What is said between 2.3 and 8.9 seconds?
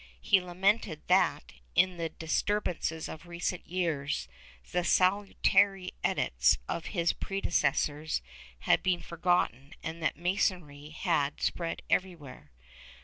turbances of recent years, the salutary edicts of his predecessors had